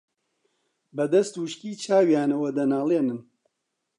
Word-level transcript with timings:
بەدەست 0.95 1.33
وشکی 1.41 1.79
چاویانەوە 1.83 2.49
دەناڵێنن 2.57 3.21